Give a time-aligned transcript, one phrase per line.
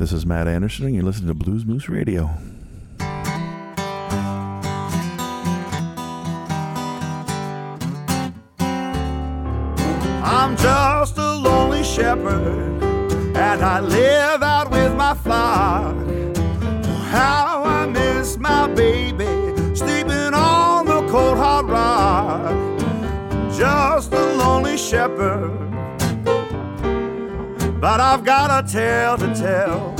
[0.00, 2.30] This is Matt Anderson, and you're listening to Blues Moose Radio.
[10.24, 12.82] I'm just a lonely shepherd,
[13.36, 15.94] and I live out with my flock.
[17.10, 19.26] How I miss my baby,
[19.76, 22.54] sleeping on the cold hard rock.
[23.54, 25.59] Just a lonely shepherd
[27.80, 29.94] but I've got a tale to tell.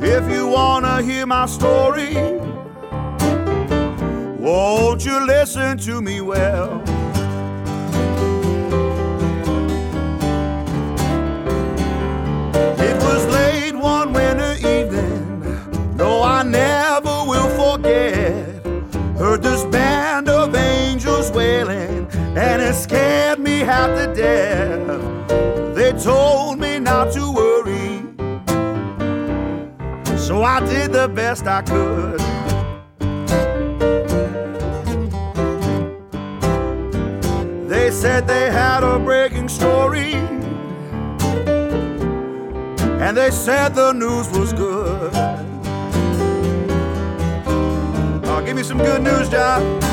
[0.00, 2.14] If you wanna hear my story,
[4.38, 6.82] won't you listen to me well?
[12.78, 17.19] It was late one winter evening, no, I never
[22.36, 25.74] and it scared me half to death.
[25.74, 28.02] They told me not to worry,
[30.16, 32.20] so I did the best I could.
[37.68, 40.14] They said they had a breaking story,
[43.04, 45.12] and they said the news was good.
[48.46, 49.89] Give me some good news, John.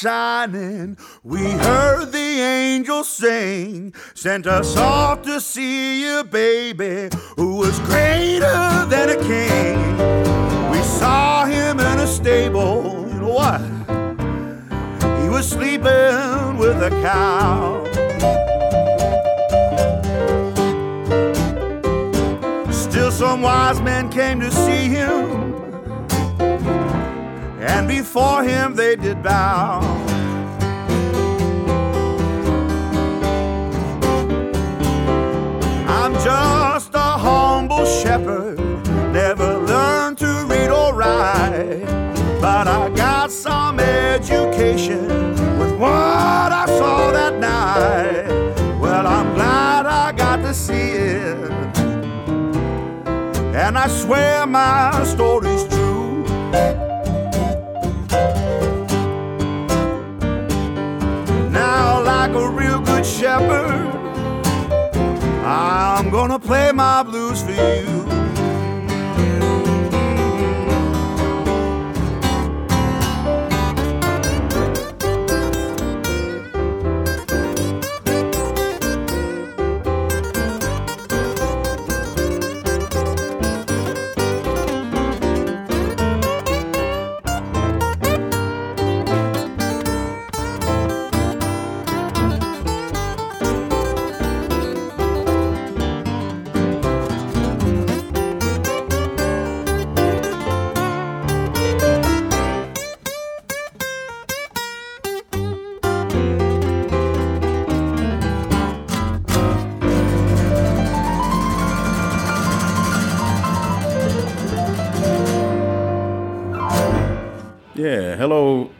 [0.00, 0.98] Shining.
[1.22, 3.94] We heard the angels sing.
[4.14, 9.76] Sent us off to see you, baby, who was greater than a king.
[10.70, 13.06] We saw him in a stable.
[13.08, 13.60] You know what?
[15.22, 17.84] He was sleeping with a cow.
[22.70, 25.46] Still, some wise men came to see him
[27.66, 29.80] and before him they did bow.
[35.88, 38.58] I'm just a humble shepherd,
[39.12, 41.84] never learned to read or write,
[42.40, 45.08] but I got some education
[45.58, 48.80] with what I saw that night.
[48.80, 51.50] Well, I'm glad I got to see it,
[53.54, 55.55] and I swear my story's
[62.96, 63.94] good shepherd,
[65.44, 68.05] I'm gonna play my blues for you.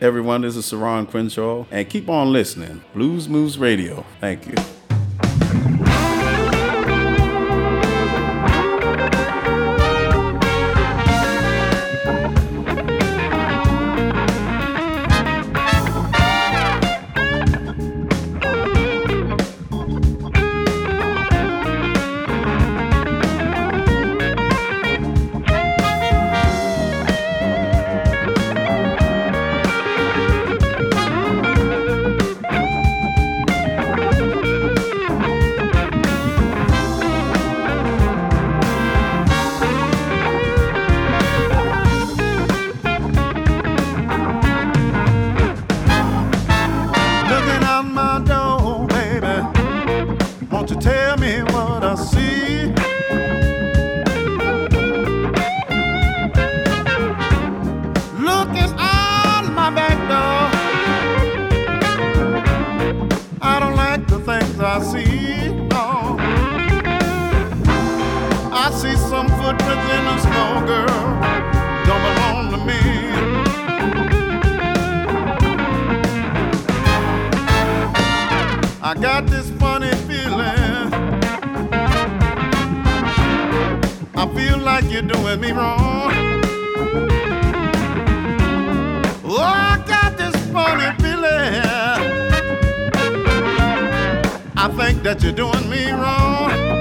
[0.07, 0.43] Everyone.
[0.43, 2.81] This is Saron Crenshaw, and keep on listening.
[2.95, 4.07] Blues Moves Radio.
[4.21, 4.76] Thank you.
[84.97, 86.11] you're doing me wrong.
[89.25, 91.61] Oh, I got this funny feeling.
[94.57, 96.76] I think that you're doing me wrong.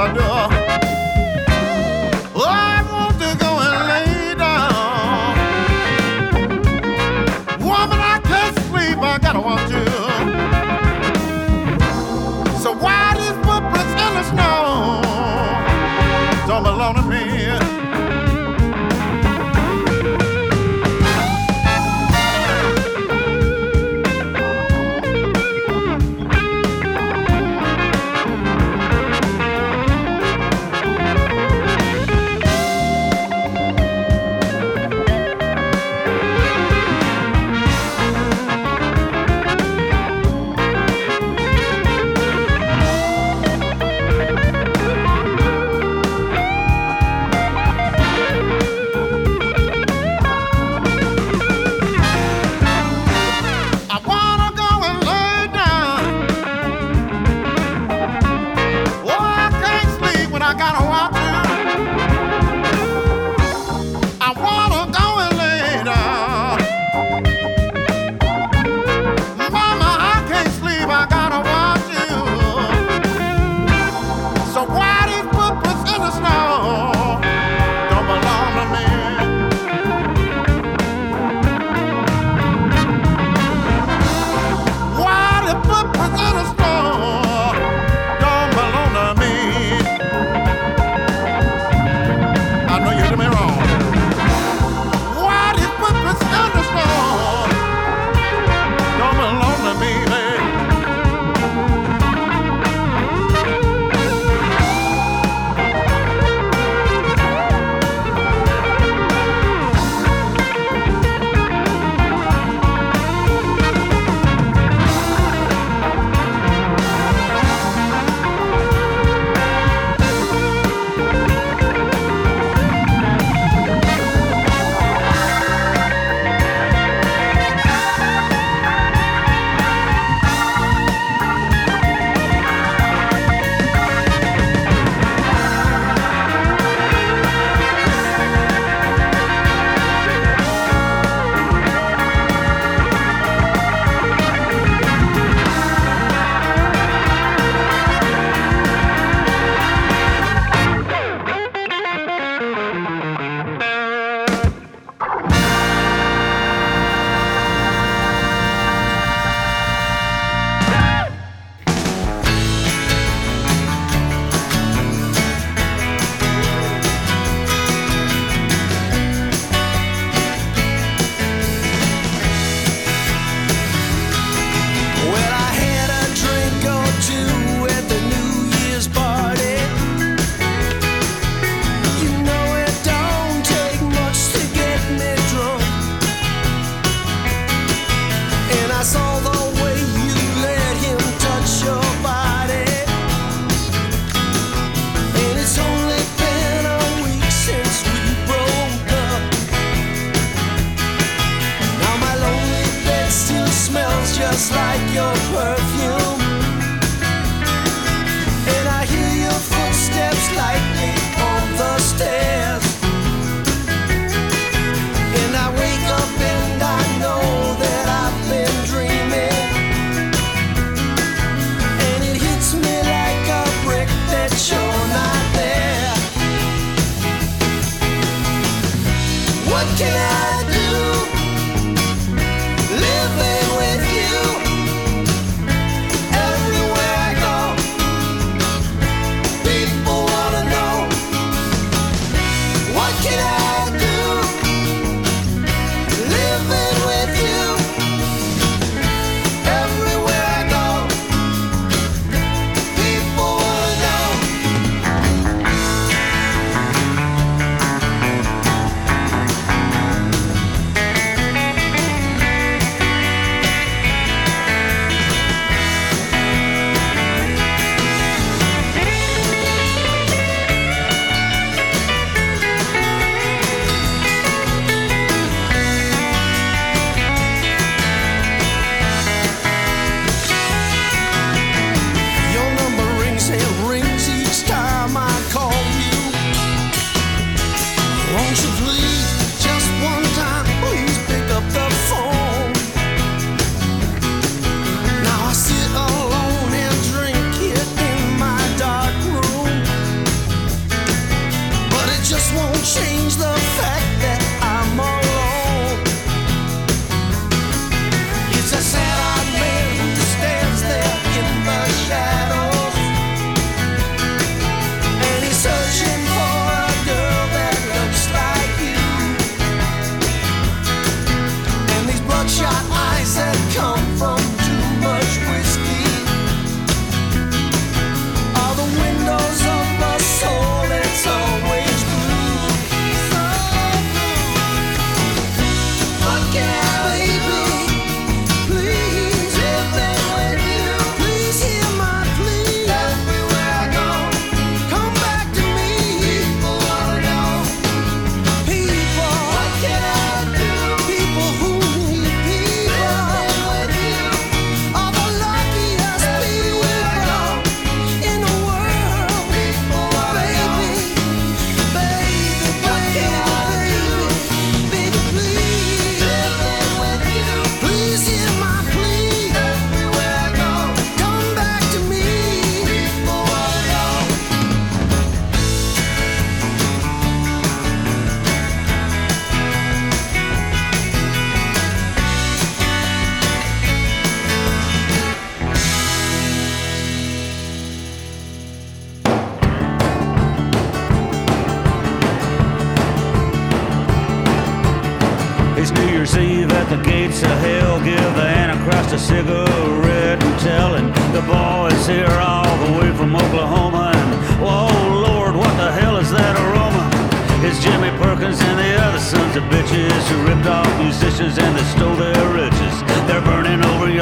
[0.00, 0.59] ambassador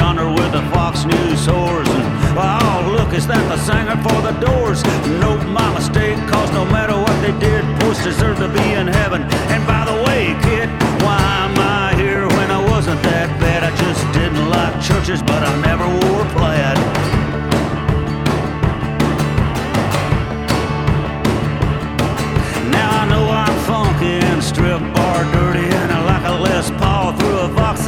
[0.09, 1.87] yonder with the Fox News whores.
[1.87, 4.81] And, oh, look, is that the singer for the doors?
[5.21, 9.21] Nope, my mistake, cause no matter what they did, boys deserve to be in heaven.
[9.53, 10.67] And by the way, kid,
[11.05, 13.61] why am I here when I wasn't that bad?
[13.63, 16.78] I just didn't like churches, but I never wore plaid.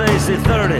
[0.01, 0.79] Vox AC30.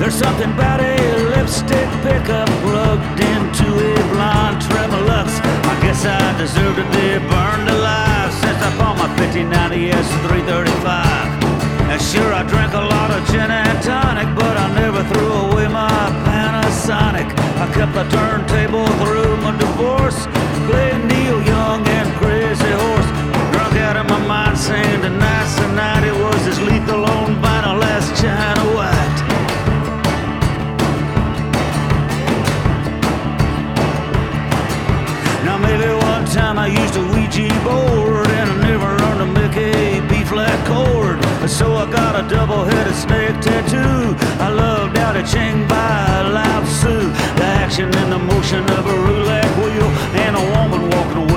[0.00, 0.96] There's something about a
[1.30, 5.40] lipstick pickup plugged into a blonde Tremolux.
[5.64, 11.88] I guess I deserve to be burned alive since I bought my 1590 S335.
[11.90, 15.68] And sure, I drank a lot of gin and tonic, but I never threw away
[15.68, 15.88] my
[16.26, 17.28] Panasonic.
[17.58, 20.26] I kept the turntable through my divorce,
[20.68, 23.17] played Neil Young and Crazy Horse.
[23.86, 28.06] Out of my mind, saying tonight's the night it was as lethal on vinyl as
[28.20, 29.18] China White.
[35.44, 40.24] Now maybe one time I used a Ouija board and I never make a B
[40.24, 41.18] flat chord.
[41.48, 44.14] So I got a double-headed snake tattoo.
[44.42, 47.10] I love Dowdy Ching by Lao Tzu.
[47.38, 49.88] The action and the motion of a roulette wheel
[50.24, 51.27] and a woman walking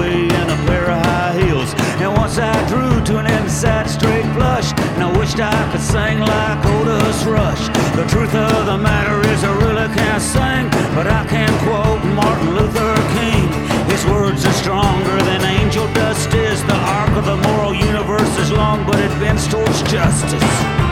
[2.02, 6.20] And once I drew to an inside straight flush, and I wished I could sing
[6.20, 7.68] like Otis Rush.
[7.96, 12.56] The truth of the matter is I really can't sing, but I can quote Martin
[12.58, 13.46] Luther King.
[13.86, 16.64] His words are stronger than angel dust is.
[16.64, 20.91] The arc of the moral universe is long, but it bends towards justice.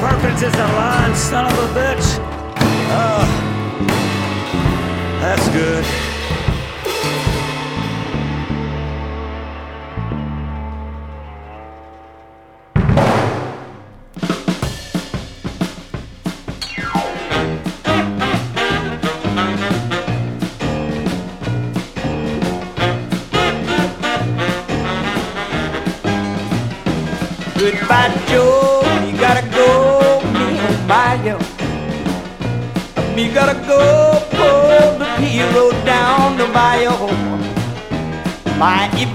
[0.00, 2.18] Perkins is a lying son of a bitch?
[2.90, 3.26] Oh,
[5.20, 5.99] that's good.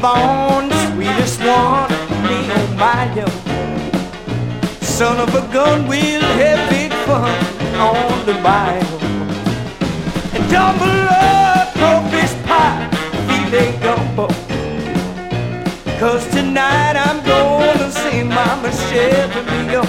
[0.06, 1.90] Yvonne, the sweetest one,
[2.26, 3.26] me oh my yo.
[4.82, 7.34] Son of a gun, we'll have big fun
[7.80, 9.00] on the bayou.
[10.36, 12.88] And double up, this pie,
[13.26, 14.28] filet gumbo.
[16.00, 19.82] Cause tonight I'm gonna see Mama Chevy go.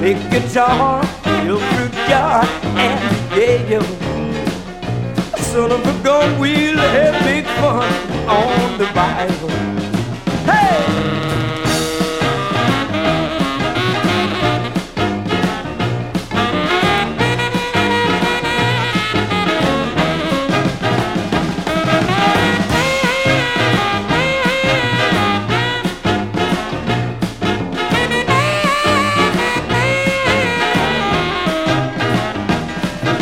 [0.00, 2.44] Big guitar, little fruit jar,
[2.78, 3.00] and
[3.34, 3.82] yayo.
[5.38, 9.50] Son of a gun, we'll have big fun on the Bible.
[10.44, 11.04] Hey!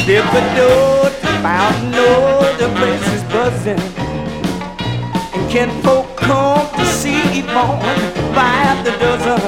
[0.07, 3.92] Dip a door to Mountain Road, the place is buzzing.
[5.53, 7.85] Can folk come to see Yvonne
[8.35, 9.39] by the dozen?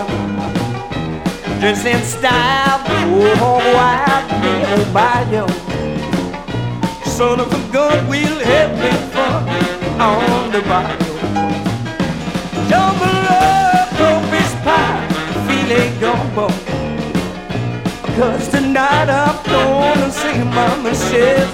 [1.61, 2.83] Dressed in style,
[3.40, 5.47] oh, wild little bio.
[7.07, 9.49] Son of a gun, we'll have big fun
[9.99, 10.99] on the bio.
[12.69, 15.09] Double up, crawfish pie,
[15.49, 16.49] feeling gumbo.
[18.14, 21.51] Cause tonight I'm gonna sing my Michelle's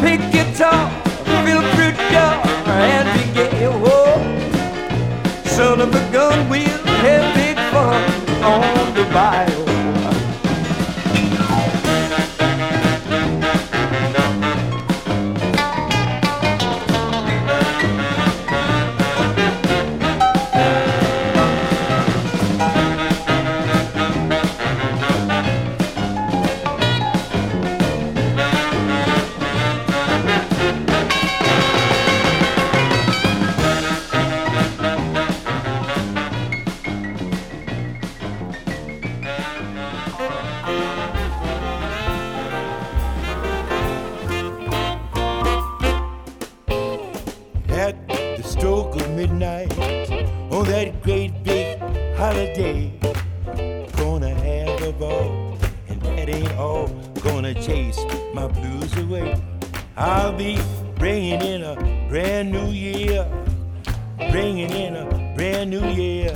[0.00, 1.03] pick Big guitar
[1.44, 3.66] feel fruit jar, and be gay.
[3.66, 4.20] Whoa.
[5.44, 8.00] Son of a gun, we'll have big fun
[8.42, 9.73] on the bio.
[48.64, 49.70] Stroke of midnight
[50.50, 51.78] on that great big
[52.16, 52.90] holiday.
[53.98, 56.88] Gonna have a ball, and that ain't all.
[57.22, 58.00] Gonna chase
[58.32, 59.36] my blues away.
[59.98, 60.58] I'll be
[60.98, 61.76] bringing in a
[62.08, 63.28] brand new year,
[64.30, 66.32] bringing in a brand new year.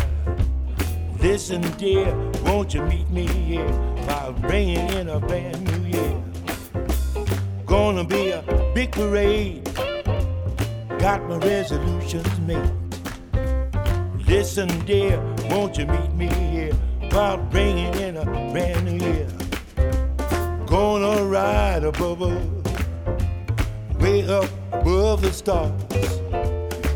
[1.20, 2.14] Listen, dear,
[2.44, 3.72] won't you meet me here
[4.06, 6.22] by bringing in a brand new year?
[7.64, 8.42] Gonna be a
[8.74, 9.67] big parade
[10.98, 12.72] got my resolutions made.
[14.26, 16.74] Listen, dear, won't you meet me here
[17.12, 19.28] while bringing in a brand new year?
[20.66, 22.40] Gonna ride a bubble
[24.00, 25.72] way up above the stars.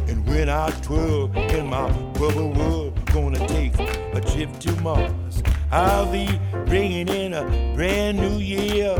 [0.08, 5.42] And when I twirl in my bubble world, gonna take a trip to Mars.
[5.70, 6.28] I'll be
[6.66, 7.44] bringing in a
[7.76, 8.96] brand new year,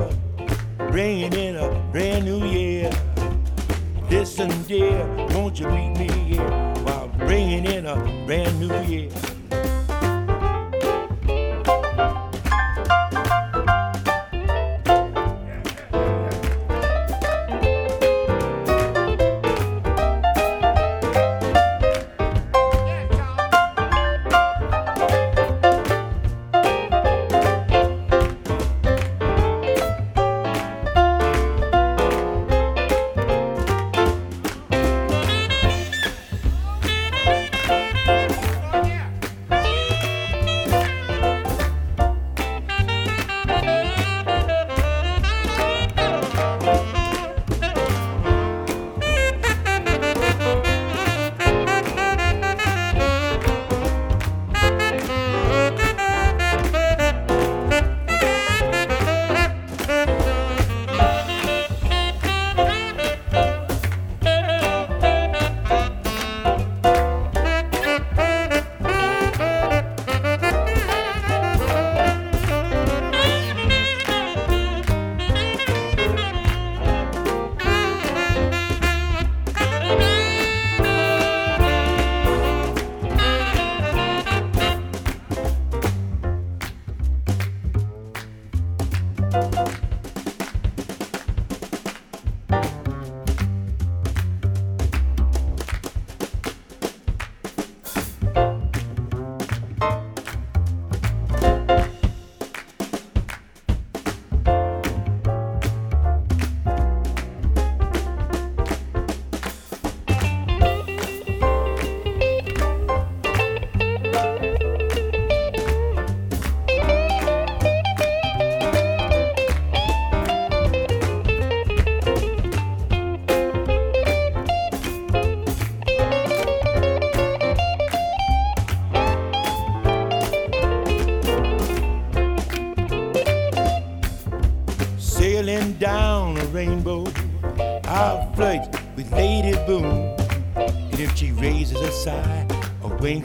[0.79, 2.91] bringing in a brand new year.
[4.12, 6.51] Listen, dear, won't you meet me here
[6.85, 7.96] while bringing in a
[8.27, 9.09] brand new year?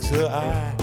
[0.09, 0.76] 可爱。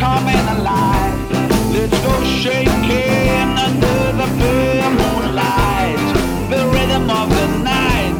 [0.00, 1.14] Coming alive.
[1.74, 6.00] Let's go shaking under the pale moonlight.
[6.48, 8.16] The rhythm of the night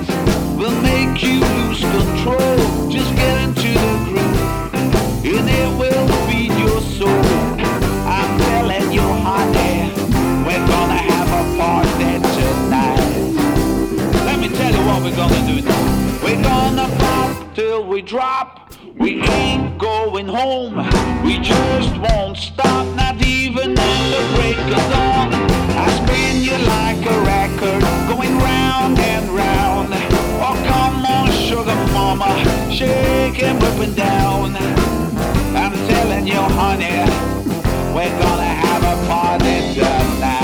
[0.58, 2.90] will make you lose control.
[2.90, 7.24] Just get into the groove, and it will feed your soul.
[8.16, 9.90] I'm telling you, honey,
[10.46, 13.08] we're gonna have a party tonight.
[14.28, 16.22] Let me tell you what we're gonna do now.
[16.22, 18.49] We're gonna pop till we drop.
[20.20, 20.76] Going home.
[21.24, 25.32] We just won't stop, not even at the break of dawn.
[25.32, 29.88] I spin you like a record, going round and round.
[30.44, 32.36] Oh, come on, sugar mama,
[32.70, 34.56] shake and up and down.
[35.56, 37.00] I'm telling you, honey,
[37.94, 40.39] we're gonna have a party tonight.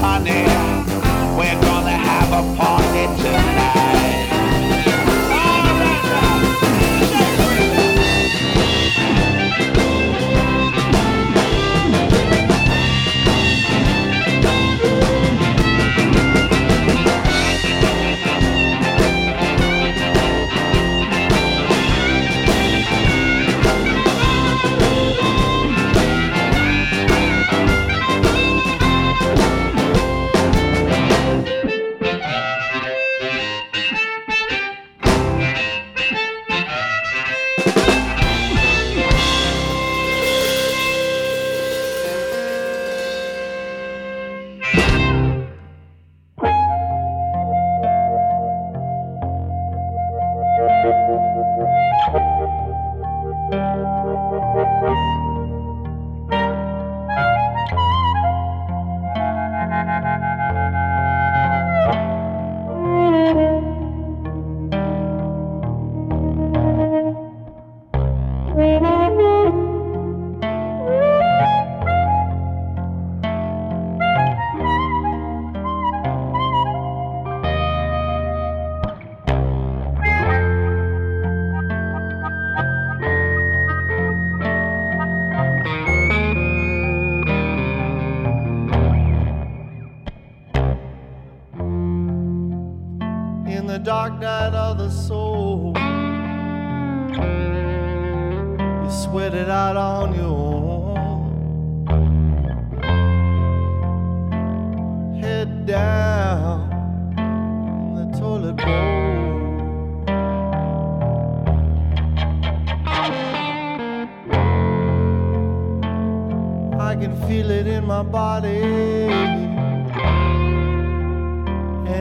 [0.00, 0.44] Honey,
[1.36, 4.29] we're gonna have a party tonight.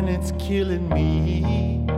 [0.09, 1.88] It's killing me.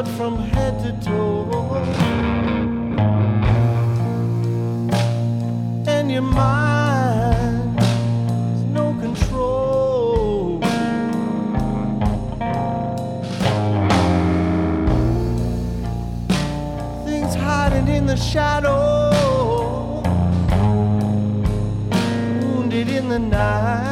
[0.00, 1.84] from head to toe.
[5.86, 10.60] And your mind has no control.
[17.04, 20.02] Things hiding in the shadow,
[22.40, 23.91] wounded in the night.